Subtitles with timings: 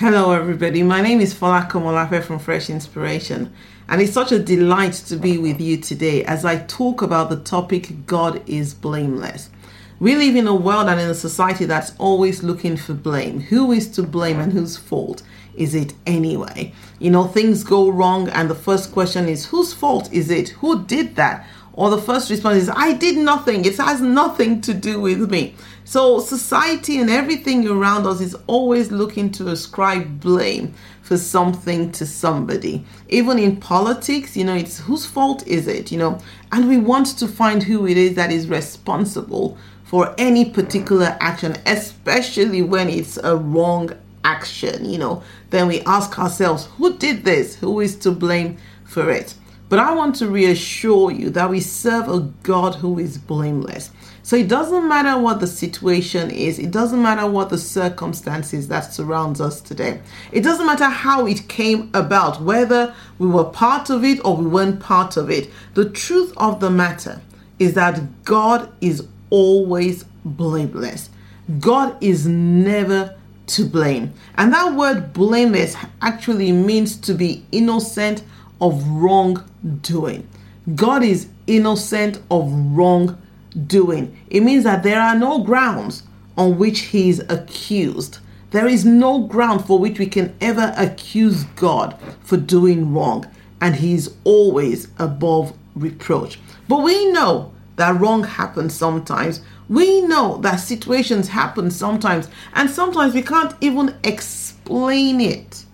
[0.00, 0.84] Hello, everybody.
[0.84, 3.52] My name is Fola Komolafe from Fresh Inspiration,
[3.88, 7.40] and it's such a delight to be with you today as I talk about the
[7.40, 9.50] topic God is blameless.
[9.98, 13.40] We live in a world and in a society that's always looking for blame.
[13.40, 15.24] Who is to blame and whose fault
[15.56, 16.72] is it anyway?
[17.00, 20.50] You know, things go wrong, and the first question is whose fault is it?
[20.50, 21.44] Who did that?
[21.78, 23.64] Or the first response is, I did nothing.
[23.64, 25.54] It has nothing to do with me.
[25.84, 32.04] So, society and everything around us is always looking to ascribe blame for something to
[32.04, 32.84] somebody.
[33.10, 36.18] Even in politics, you know, it's whose fault is it, you know?
[36.50, 41.54] And we want to find who it is that is responsible for any particular action,
[41.64, 43.90] especially when it's a wrong
[44.24, 45.22] action, you know.
[45.50, 47.54] Then we ask ourselves, who did this?
[47.54, 49.34] Who is to blame for it?
[49.68, 53.90] But I want to reassure you that we serve a God who is blameless.
[54.22, 58.92] So it doesn't matter what the situation is, it doesn't matter what the circumstances that
[58.92, 60.00] surrounds us today.
[60.32, 64.46] It doesn't matter how it came about, whether we were part of it or we
[64.46, 65.50] weren't part of it.
[65.74, 67.20] The truth of the matter
[67.58, 71.10] is that God is always blameless.
[71.58, 73.16] God is never
[73.46, 74.12] to blame.
[74.36, 78.22] And that word blameless actually means to be innocent
[78.60, 80.28] of wrongdoing.
[80.74, 83.20] God is innocent of wrong
[83.66, 84.16] doing.
[84.28, 86.02] It means that there are no grounds
[86.36, 88.18] on which he is accused.
[88.50, 93.26] There is no ground for which we can ever accuse God for doing wrong,
[93.60, 96.38] and he is always above reproach.
[96.68, 99.40] But we know that wrong happens sometimes.
[99.68, 105.64] We know that situations happen sometimes, and sometimes we can't even explain it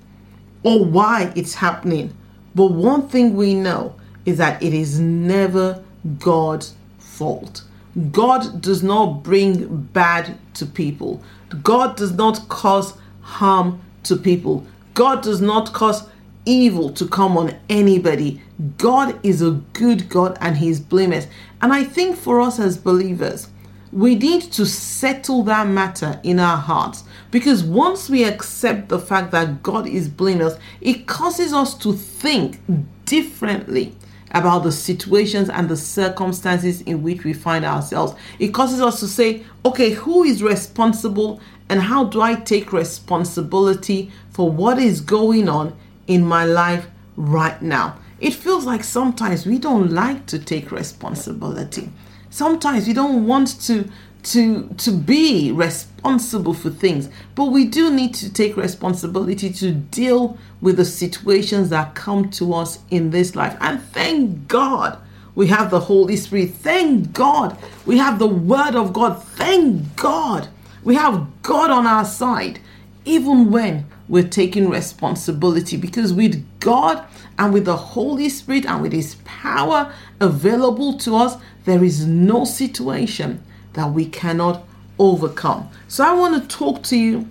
[0.62, 2.12] or why it's happening.
[2.54, 5.82] But one thing we know is that it is never
[6.18, 7.62] God's fault.
[8.10, 11.22] God does not bring bad to people.
[11.62, 14.66] God does not cause harm to people.
[14.94, 16.08] God does not cause
[16.44, 18.40] evil to come on anybody.
[18.78, 21.26] God is a good God and He's blameless.
[21.62, 23.48] And I think for us as believers,
[23.92, 29.32] we need to settle that matter in our hearts because once we accept the fact
[29.32, 32.60] that God is blameless, it causes us to think
[33.06, 33.92] differently
[34.30, 38.14] about the situations and the circumstances in which we find ourselves.
[38.38, 44.12] It causes us to say, okay, who is responsible and how do I take responsibility
[44.30, 46.86] for what is going on in my life
[47.16, 47.98] right now?
[48.20, 51.90] It feels like sometimes we don't like to take responsibility.
[52.30, 53.90] Sometimes we don't want to
[54.24, 57.08] to to be responsible for things.
[57.34, 62.54] But we do need to take responsibility to deal with the situations that come to
[62.54, 63.56] us in this life.
[63.60, 64.98] And thank god
[65.34, 66.54] we have the holy spirit.
[66.54, 69.22] Thank god we have the word of god.
[69.22, 70.48] Thank god
[70.82, 72.60] we have god on our side
[73.04, 75.76] even when we're taking responsibility.
[75.76, 77.04] Because with god
[77.38, 82.44] and with the holy spirit and with his power available to us there is no
[82.44, 83.42] situation
[83.74, 84.64] that we cannot
[84.98, 85.68] overcome.
[85.88, 87.28] So I want to talk to you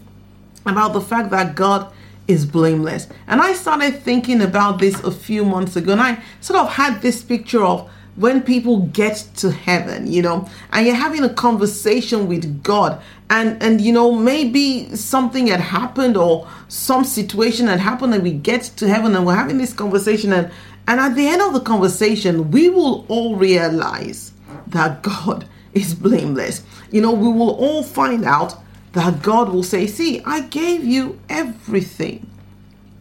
[0.66, 1.92] about the fact that God
[2.28, 3.08] is blameless.
[3.28, 7.02] And I started thinking about this a few months ago, and I sort of had
[7.02, 12.28] this picture of when people get to heaven, you know, and you're having a conversation
[12.28, 18.14] with God, and and you know maybe something had happened or some situation had happened,
[18.14, 20.52] and we get to heaven and we're having this conversation, and
[20.88, 24.32] and at the end of the conversation, we will all realize
[24.68, 26.64] that God is blameless.
[26.92, 28.56] You know, we will all find out
[28.94, 32.30] that God will say, See, I gave you everything.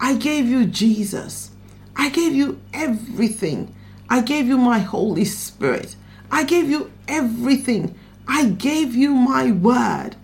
[0.01, 1.51] I gave you Jesus.
[1.97, 3.75] I gave you everything.
[4.09, 5.97] I gave you my Holy Spirit.
[6.31, 7.95] I gave you everything.
[8.27, 10.17] I gave you my word.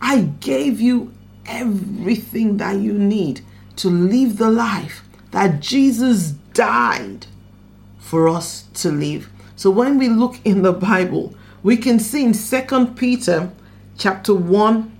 [0.00, 1.12] I gave you
[1.46, 3.40] everything that you need
[3.76, 7.26] to live the life that Jesus died
[7.98, 9.30] for us to live.
[9.56, 13.50] So when we look in the Bible, we can see in Second Peter
[13.96, 14.92] chapter 1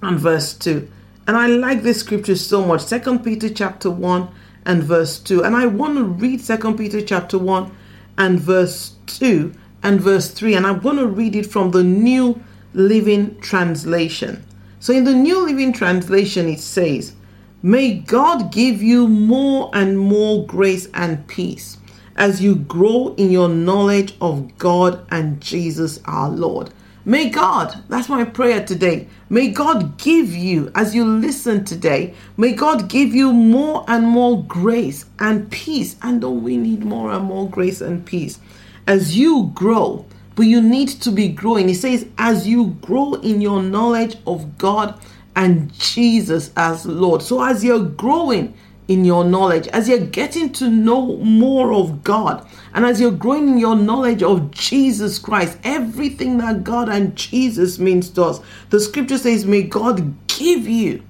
[0.00, 0.88] and verse 2.
[1.26, 2.84] And I like this scripture so much.
[2.84, 4.28] Second Peter chapter 1
[4.64, 5.42] and verse 2.
[5.42, 7.70] And I want to read Second Peter chapter 1
[8.16, 9.52] and verse 2
[9.82, 10.54] and verse 3.
[10.54, 12.40] And I want to read it from the New
[12.74, 14.44] Living Translation.
[14.78, 17.14] So in the New Living Translation, it says,
[17.60, 21.77] May God give you more and more grace and peace
[22.18, 26.70] as you grow in your knowledge of God and Jesus our Lord.
[27.04, 29.08] May God, that's my prayer today.
[29.30, 34.44] May God give you, as you listen today, may God give you more and more
[34.44, 35.96] grace and peace.
[36.02, 38.38] And don't we need more and more grace and peace
[38.86, 40.04] as you grow?
[40.34, 41.68] But you need to be growing.
[41.68, 45.00] He says, as you grow in your knowledge of God
[45.34, 47.22] and Jesus as Lord.
[47.22, 48.54] So as you're growing
[48.88, 53.48] in your knowledge, as you're getting to know more of God, and as you're growing
[53.48, 58.40] in your knowledge of Jesus Christ, everything that God and Jesus means to us,
[58.70, 61.02] the scripture says, May God give you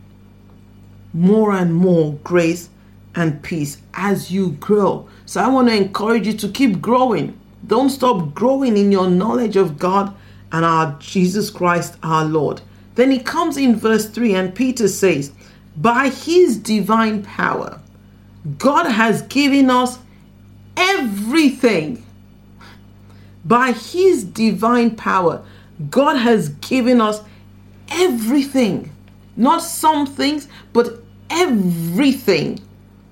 [1.15, 2.69] more and more grace
[3.15, 5.09] and peace as you grow.
[5.25, 7.39] So I want to encourage you to keep growing.
[7.67, 10.15] Don't stop growing in your knowledge of God
[10.53, 12.61] and our Jesus Christ our Lord.
[12.95, 15.33] Then he comes in verse 3 and Peter says,
[15.81, 17.81] By his divine power,
[18.59, 19.99] God has given us
[20.77, 22.05] everything.
[23.45, 25.45] By his divine power,
[25.91, 27.23] God has given us
[27.91, 28.91] everything.
[29.37, 32.61] Not some things, but everything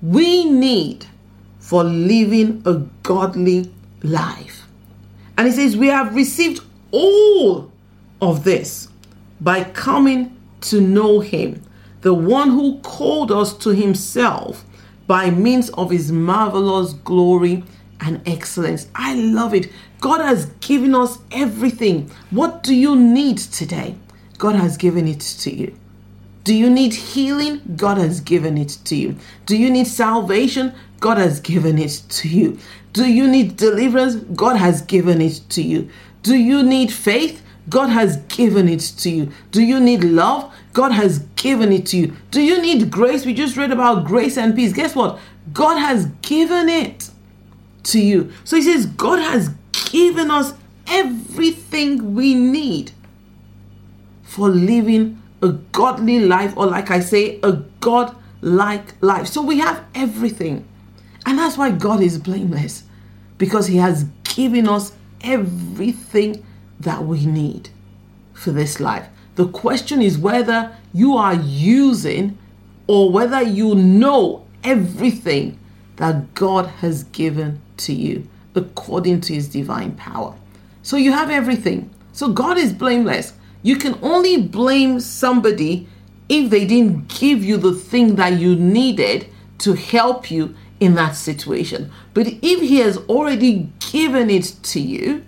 [0.01, 1.05] we need
[1.59, 3.71] for living a godly
[4.03, 4.67] life.
[5.37, 6.61] And he says, We have received
[6.91, 7.71] all
[8.21, 8.89] of this
[9.39, 11.63] by coming to know him,
[12.01, 14.63] the one who called us to himself
[15.07, 17.63] by means of his marvelous glory
[18.01, 18.87] and excellence.
[18.93, 19.71] I love it.
[19.99, 22.11] God has given us everything.
[22.29, 23.95] What do you need today?
[24.37, 25.75] God has given it to you.
[26.43, 27.61] Do you need healing?
[27.75, 29.15] God has given it to you.
[29.45, 30.73] Do you need salvation?
[30.99, 32.57] God has given it to you.
[32.93, 34.15] Do you need deliverance?
[34.15, 35.89] God has given it to you.
[36.23, 37.43] Do you need faith?
[37.69, 39.31] God has given it to you.
[39.51, 40.53] Do you need love?
[40.77, 42.15] God has given it to you.
[42.29, 43.25] Do you need grace?
[43.25, 44.73] We just read about grace and peace.
[44.73, 45.17] Guess what?
[45.51, 47.09] God has given it
[47.85, 48.31] to you.
[48.43, 49.49] So he says, God has
[49.89, 50.53] given us
[50.85, 52.91] everything we need
[54.21, 59.25] for living a godly life, or like I say, a God like life.
[59.25, 60.63] So we have everything.
[61.25, 62.83] And that's why God is blameless
[63.39, 64.91] because he has given us
[65.21, 66.45] everything
[66.79, 67.69] that we need
[68.33, 69.07] for this life.
[69.37, 72.39] The question is whether you are using
[72.87, 75.59] or whether you know everything
[75.97, 80.35] that God has given to you according to his divine power.
[80.81, 81.91] So you have everything.
[82.13, 83.33] So God is blameless.
[83.61, 85.87] You can only blame somebody
[86.29, 89.27] if they didn't give you the thing that you needed
[89.59, 91.91] to help you in that situation.
[92.15, 95.23] But if he has already given it to you,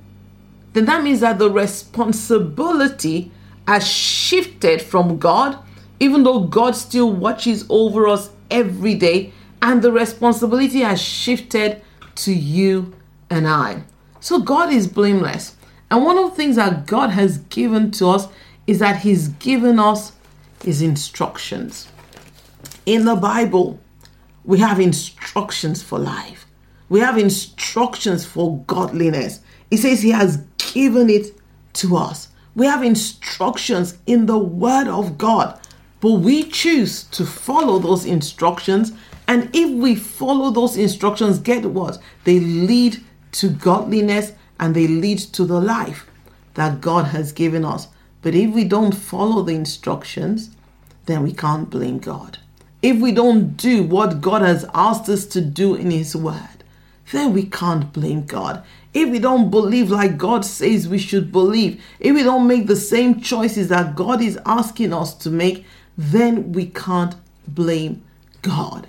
[0.73, 3.31] then that means that the responsibility
[3.69, 5.56] has shifted from God,
[6.00, 9.31] even though God still watches over us every day,
[9.62, 11.80] and the responsibility has shifted
[12.16, 12.95] to you
[13.30, 13.83] and I.
[14.21, 15.56] So God is blameless.
[15.92, 18.27] And one of the things that God has given to us
[18.66, 20.13] is that He's given us
[20.63, 21.89] His instructions.
[22.88, 23.80] In the Bible,
[24.45, 26.48] we have instructions for life,
[26.89, 29.42] we have instructions for godliness.
[29.69, 31.39] He says He has given it
[31.74, 32.28] to us.
[32.55, 35.59] We have instructions in the Word of God,
[36.01, 38.91] but we choose to follow those instructions.
[39.27, 41.99] And if we follow those instructions, get what?
[42.23, 43.03] They lead
[43.33, 46.05] to godliness and they lead to the life
[46.55, 47.87] that God has given us.
[48.21, 50.49] But if we don't follow the instructions,
[51.05, 52.39] then we can't blame God.
[52.81, 56.63] If we don't do what God has asked us to do in His Word,
[57.11, 58.63] then we can't blame God.
[58.94, 62.75] If we don't believe like God says we should believe, if we don't make the
[62.75, 65.65] same choices that God is asking us to make,
[65.97, 67.16] then we can't
[67.47, 68.04] blame
[68.42, 68.87] God.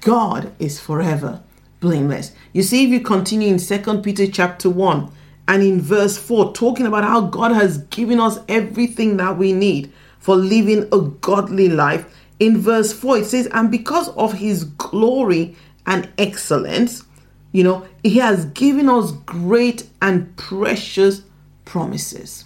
[0.00, 1.42] God is forever
[1.80, 2.32] blameless.
[2.52, 5.10] You see, if you continue in Second Peter chapter 1
[5.48, 9.92] and in verse 4, talking about how God has given us everything that we need
[10.18, 12.04] for living a godly life,
[12.38, 17.04] in verse 4 it says, And because of his glory and excellence,
[17.52, 21.22] you know, He has given us great and precious
[21.64, 22.44] promises.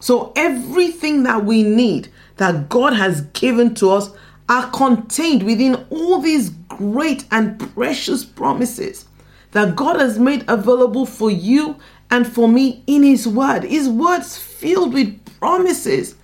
[0.00, 4.10] So everything that we need that God has given to us
[4.48, 9.06] are contained within all these great and precious promises
[9.52, 11.76] that God has made available for you
[12.10, 13.64] and for me in His Word.
[13.64, 16.16] His Word's filled with promises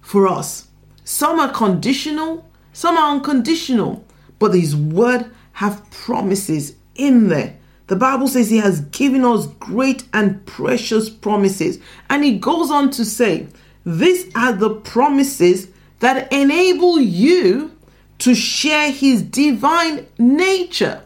[0.00, 0.68] for us.
[1.04, 4.04] Some are conditional, some are unconditional,
[4.38, 7.56] but His Word have promises in there.
[7.86, 11.78] The Bible says He has given us great and precious promises.
[12.10, 13.46] And He goes on to say,
[13.84, 15.68] These are the promises
[16.00, 17.72] that enable you
[18.18, 21.02] to share His divine nature.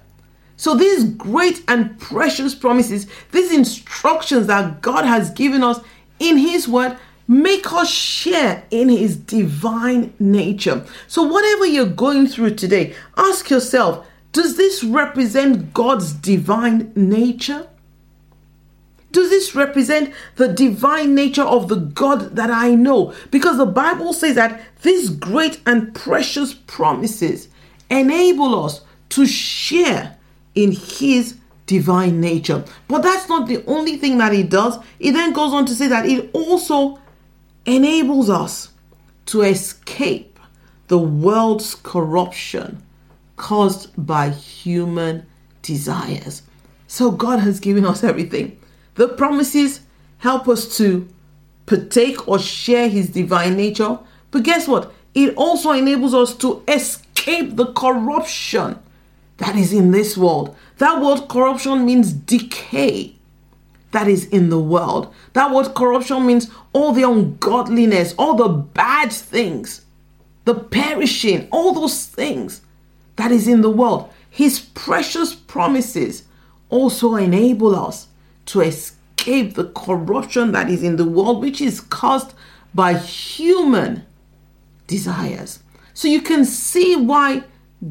[0.56, 5.80] So, these great and precious promises, these instructions that God has given us
[6.18, 10.85] in His Word, make us share in His divine nature.
[11.09, 17.66] So, whatever you're going through today, ask yourself, does this represent God's divine nature?
[19.12, 23.12] Does this represent the divine nature of the God that I know?
[23.32, 27.49] Because the Bible says that these great and precious promises
[27.90, 30.16] enable us to share
[30.54, 32.64] in His divine nature.
[32.87, 34.78] But that's not the only thing that He does.
[35.00, 37.00] He then goes on to say that it also
[37.66, 38.70] enables us
[39.26, 40.38] to escape
[40.87, 42.82] the world's corruption
[43.40, 45.26] caused by human
[45.62, 46.42] desires.
[46.87, 48.61] So God has given us everything.
[48.97, 49.80] The promises
[50.18, 51.09] help us to
[51.64, 53.99] partake or share his divine nature.
[54.30, 54.92] But guess what?
[55.14, 58.78] It also enables us to escape the corruption
[59.38, 60.54] that is in this world.
[60.76, 63.14] That word corruption means decay
[63.92, 65.14] that is in the world.
[65.32, 69.87] That word corruption means all the ungodliness, all the bad things,
[70.44, 72.61] the perishing, all those things
[73.21, 74.11] that is in the world.
[74.31, 76.25] His precious promises
[76.71, 78.09] also enable us
[78.47, 82.33] to escape the corruption that is in the world, which is caused
[82.75, 84.05] by human
[84.87, 85.62] desires.
[85.93, 87.45] So you can see why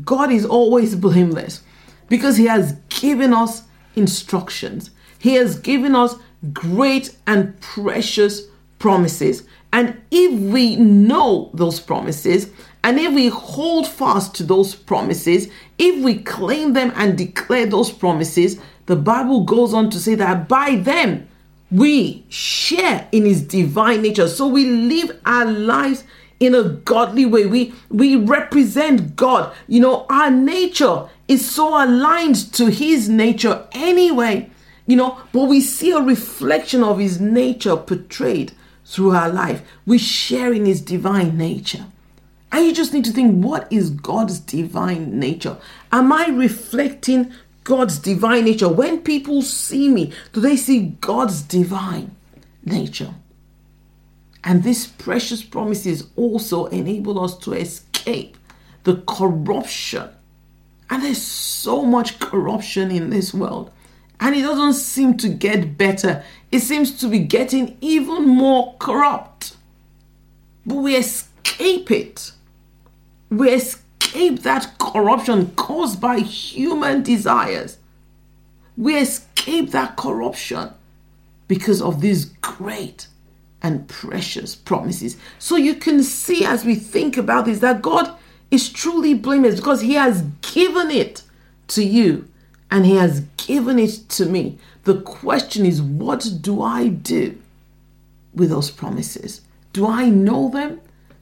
[0.04, 1.62] God is always blameless
[2.08, 3.64] because He has given us
[3.96, 6.16] instructions, He has given us
[6.54, 8.44] great and precious
[8.80, 9.44] promises.
[9.72, 12.50] And if we know those promises,
[12.84, 17.92] and if we hold fast to those promises, if we claim them and declare those
[17.92, 21.28] promises, the Bible goes on to say that by them
[21.72, 24.28] we share in his divine nature.
[24.28, 26.04] So we live our lives
[26.40, 27.46] in a godly way.
[27.46, 29.54] We we represent God.
[29.68, 34.50] You know, our nature is so aligned to his nature anyway.
[34.88, 38.54] You know, but we see a reflection of his nature portrayed
[38.86, 39.62] through our life.
[39.86, 41.86] We share in his divine nature.
[42.52, 45.58] And you just need to think what is God's divine nature?
[45.92, 47.32] Am I reflecting
[47.70, 48.68] God's divine nature.
[48.68, 52.16] When people see me, do they see God's divine
[52.66, 53.14] nature?
[54.44, 58.38] And these precious promises also enable us to escape
[58.86, 60.10] the corruption.
[60.90, 63.72] And there's so much corruption in this world.
[64.20, 66.24] And it doesn't seem to get better.
[66.52, 69.56] It seems to be getting even more corrupt.
[70.66, 72.32] But we escape it.
[73.30, 77.78] We escape that corruption caused by human desires.
[78.78, 80.74] We escape that corruption
[81.48, 83.08] because of these great
[83.62, 85.18] and precious promises.
[85.38, 88.16] So you can see as we think about this that God
[88.52, 91.24] is truly blameless because He has given it
[91.70, 92.28] to you
[92.72, 94.58] and He has given it to me.
[94.84, 97.38] The question is, what do I do
[98.34, 99.42] with those promises?
[99.74, 100.82] Do I know them?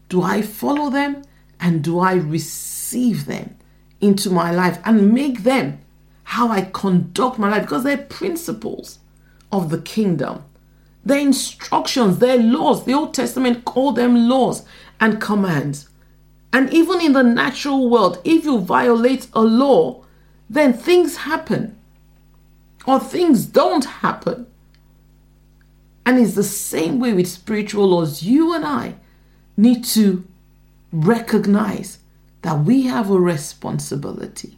[0.09, 1.23] Do I follow them?
[1.59, 2.77] And do I receive?
[2.93, 3.57] them
[3.99, 5.79] into my life and make them
[6.23, 8.99] how I conduct my life because they're principles
[9.51, 10.43] of the kingdom.
[11.03, 12.85] They're instructions, they're laws.
[12.85, 14.65] The Old Testament called them laws
[14.99, 15.89] and commands.
[16.51, 20.03] And even in the natural world, if you violate a law,
[20.49, 21.77] then things happen
[22.85, 24.47] or things don't happen.
[26.05, 28.23] And it's the same way with spiritual laws.
[28.23, 28.95] You and I
[29.57, 30.25] need to
[31.05, 31.99] recognize
[32.41, 34.57] that we have a responsibility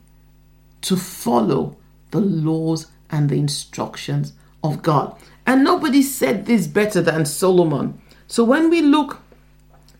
[0.81, 1.75] to follow
[2.11, 5.15] the laws and the instructions of God.
[5.45, 7.99] And nobody said this better than Solomon.
[8.27, 9.21] So when we look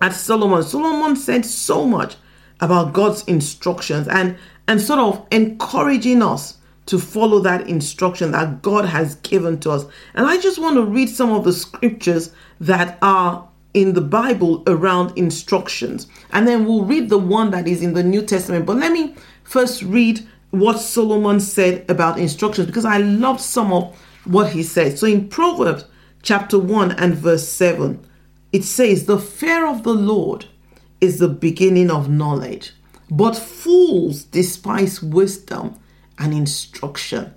[0.01, 2.15] at Solomon, Solomon said so much
[2.61, 8.85] about God's instructions and and sort of encouraging us to follow that instruction that God
[8.85, 9.85] has given to us.
[10.13, 14.63] And I just want to read some of the scriptures that are in the Bible
[14.67, 16.07] around instructions.
[16.31, 18.65] And then we'll read the one that is in the New Testament.
[18.65, 23.95] But let me first read what Solomon said about instructions because I love some of
[24.25, 24.97] what he said.
[24.97, 25.85] So in Proverbs
[26.21, 27.99] chapter 1 and verse 7,
[28.51, 30.45] it says, The fear of the Lord
[30.99, 32.73] is the beginning of knowledge,
[33.09, 35.79] but fools despise wisdom
[36.17, 37.33] and instruction.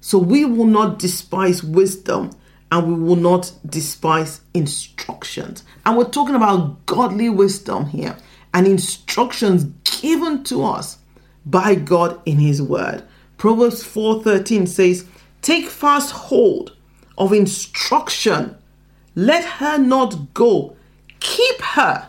[0.00, 2.30] So we will not despise wisdom
[2.74, 5.62] and we will not despise instructions.
[5.86, 8.16] And we're talking about godly wisdom here
[8.52, 10.98] and instructions given to us
[11.46, 13.04] by God in his word.
[13.36, 15.04] Proverbs 4:13 says,
[15.40, 16.72] "Take fast hold
[17.16, 18.56] of instruction.
[19.14, 20.74] Let her not go.
[21.20, 22.08] Keep her,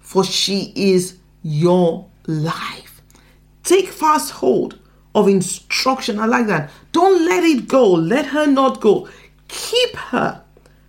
[0.00, 3.00] for she is your life."
[3.62, 4.76] Take fast hold
[5.14, 6.18] of instruction.
[6.18, 6.70] I like that.
[6.90, 7.92] Don't let it go.
[7.92, 9.08] Let her not go
[9.50, 10.42] keep her,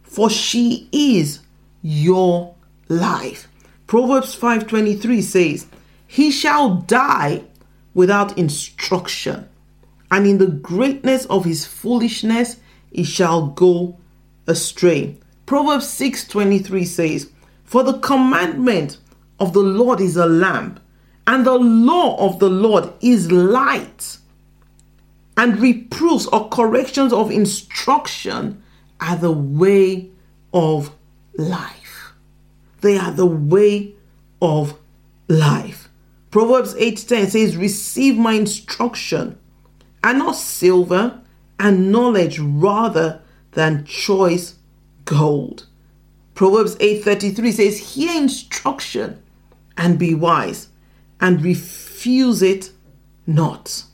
[0.03, 1.39] for she is
[1.81, 2.53] your
[2.87, 3.47] life.
[3.87, 5.65] Proverbs 5:23 says,
[6.07, 7.43] "He shall die
[7.93, 9.45] without instruction,
[10.09, 12.57] and in the greatness of his foolishness
[12.91, 13.97] he shall go
[14.47, 15.17] astray.
[15.45, 17.27] Proverbs 6:23 says,
[17.63, 18.97] "For the commandment
[19.39, 20.79] of the Lord is a lamp,
[21.27, 24.17] and the law of the Lord is light."
[25.41, 28.61] And reproofs or corrections of instruction
[28.99, 30.11] are the way
[30.53, 30.91] of
[31.35, 32.13] life.
[32.81, 33.95] They are the way
[34.39, 34.75] of
[35.27, 35.89] life.
[36.29, 39.35] Proverbs 8:10 says, "Receive my instruction,
[40.03, 41.21] and not silver,
[41.57, 43.21] and knowledge rather
[43.53, 44.53] than choice
[45.05, 45.65] gold."
[46.35, 49.17] Proverbs 8:33 says, "Hear instruction
[49.75, 50.67] and be wise,
[51.19, 52.69] and refuse it
[53.25, 53.85] not."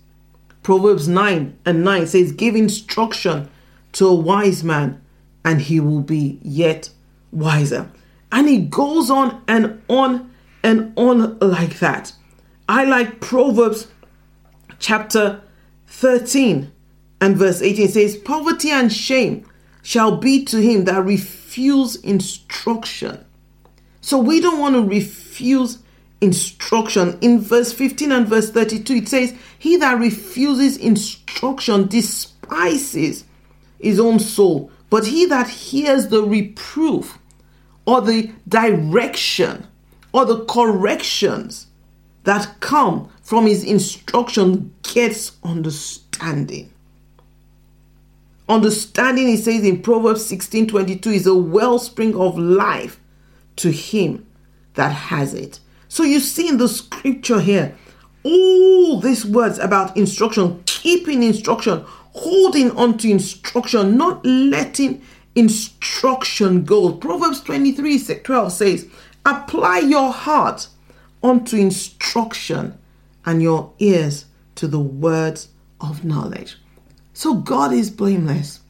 [0.68, 3.48] Proverbs 9 and 9 says, "Give instruction
[3.94, 5.00] to a wise man,
[5.46, 6.90] and he will be yet
[7.32, 7.90] wiser."
[8.34, 10.30] And it goes on and on
[10.62, 12.12] and on like that.
[12.68, 13.88] I like Proverbs
[14.78, 15.40] chapter
[15.88, 16.70] 13
[17.22, 19.46] and verse 18 says, Poverty and shame
[19.82, 23.24] shall be to him that refuse instruction.
[24.02, 25.78] So we don't want to refuse
[26.22, 27.18] instruction.
[27.22, 33.24] In verse 15 and verse 32, it says, He that refuses instruction despises
[33.80, 37.20] his own soul, but he that hears the reproof
[37.86, 39.68] or the direction
[40.14, 41.68] or the corrections
[42.24, 46.72] that come from his instruction gets understanding.
[48.50, 53.00] Understanding, he says in Proverbs 16 22, is a wellspring of life
[53.58, 54.26] to him
[54.76, 55.60] that has it.
[55.88, 57.78] So you see in the scripture here,
[58.24, 65.02] all these words about instruction, keeping instruction, holding on to instruction, not letting
[65.36, 66.94] instruction go.
[66.94, 68.88] Proverbs 23 12 says,
[69.26, 70.68] Apply your heart
[71.24, 72.78] unto instruction
[73.26, 74.26] and your ears
[74.56, 76.58] to the words of knowledge.
[77.14, 78.62] So God is blameless.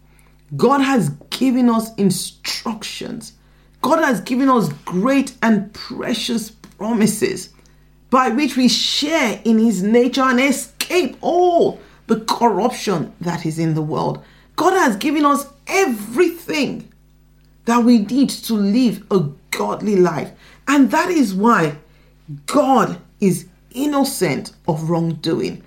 [0.56, 3.34] God has given us instructions.
[3.82, 7.50] God has given us great and precious promises
[8.10, 13.74] by which we share in his nature and escape all the corruption that is in
[13.74, 14.24] the world.
[14.56, 16.92] God has given us everything
[17.66, 20.32] that we need to live a godly life.
[20.68, 21.78] And that is why
[22.46, 25.64] God is innocent of wrongdoing.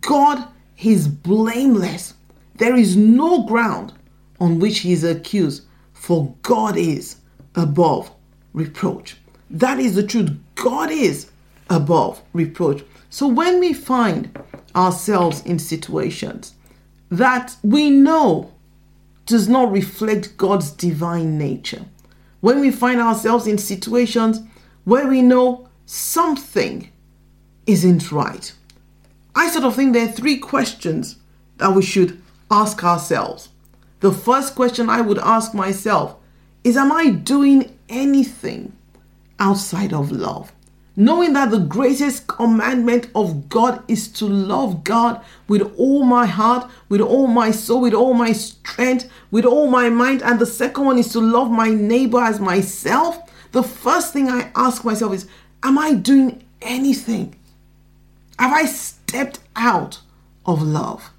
[0.00, 0.46] God
[0.82, 2.14] is blameless.
[2.56, 3.94] There is no ground
[4.40, 7.16] on which he is accused, for God is
[7.54, 8.10] above
[8.52, 9.16] reproach.
[9.50, 10.30] That is the truth.
[10.58, 11.30] God is
[11.70, 12.82] above reproach.
[13.10, 14.36] So when we find
[14.74, 16.54] ourselves in situations
[17.10, 18.52] that we know
[19.24, 21.84] does not reflect God's divine nature,
[22.40, 24.40] when we find ourselves in situations
[24.84, 26.90] where we know something
[27.66, 28.52] isn't right,
[29.34, 31.16] I sort of think there are three questions
[31.58, 33.50] that we should ask ourselves.
[34.00, 36.16] The first question I would ask myself
[36.64, 38.72] is Am I doing anything
[39.38, 40.52] outside of love?
[40.96, 46.68] Knowing that the greatest commandment of God is to love God with all my heart,
[46.88, 50.22] with all my soul, with all my strength, with all my mind.
[50.22, 53.20] And the second one is to love my neighbor as myself.
[53.52, 55.28] The first thing I ask myself is
[55.62, 57.36] Am I doing anything?
[58.38, 60.00] Have I stepped out
[60.46, 61.10] of love?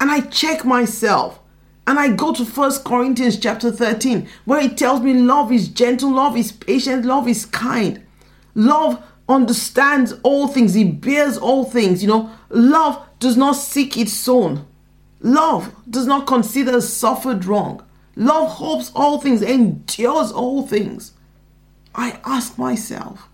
[0.00, 1.40] and I check myself
[1.88, 6.12] and I go to First Corinthians chapter 13 where it tells me love is gentle,
[6.12, 8.04] love is patient, love is kind.
[8.54, 12.02] Love understands all things, it bears all things.
[12.02, 14.66] You know, love does not seek its own.
[15.22, 17.82] Love does not consider suffered wrong.
[18.16, 21.12] Love hopes all things, endures all things.
[21.94, 23.26] I ask myself,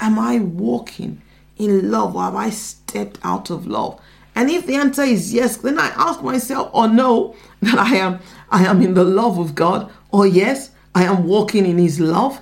[0.00, 1.22] am I walking
[1.56, 3.98] in love or have I stepped out of love?
[4.36, 8.20] And if the answer is yes, then I ask myself or no that I am
[8.50, 12.40] I am in the love of God or yes, I am walking in his love.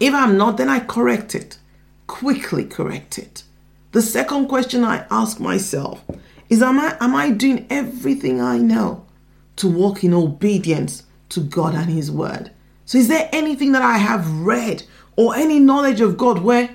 [0.00, 1.58] If I'm not, then I correct it.
[2.06, 3.44] Quickly correct it.
[3.92, 6.02] The second question I ask myself
[6.48, 9.04] is am I am I doing everything I know
[9.56, 12.50] to walk in obedience to God and his word?
[12.86, 14.84] So is there anything that I have read
[15.16, 16.70] or any knowledge of God where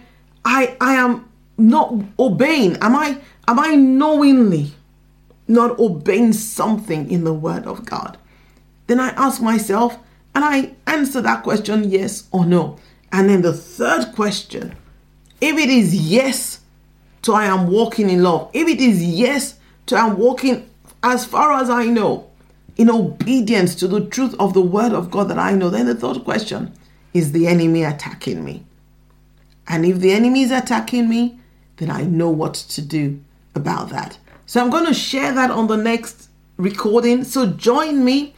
[0.46, 1.29] I I am
[1.60, 2.78] not obeying?
[2.78, 4.74] Am I Am I knowingly
[5.48, 8.18] not obeying something in the Word of God?
[8.86, 9.98] Then I ask myself,
[10.36, 12.78] and I answer that question yes or no.
[13.12, 14.76] And then the third question
[15.42, 16.60] if it is yes
[17.24, 19.56] to I am walking in love, if it is yes
[19.88, 20.70] to I am walking
[21.02, 22.30] as far as I know
[22.78, 25.96] in obedience to the truth of the Word of God that I know, then the
[25.96, 26.74] third question
[27.14, 28.64] is the enemy attacking me?
[29.68, 31.40] And if the enemy is attacking me,
[31.80, 33.20] then I know what to do
[33.56, 34.18] about that.
[34.46, 37.24] So I'm going to share that on the next recording.
[37.24, 38.36] So join me.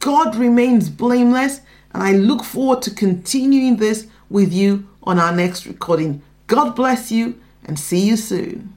[0.00, 1.60] God remains blameless,
[1.94, 6.22] and I look forward to continuing this with you on our next recording.
[6.48, 8.76] God bless you and see you soon.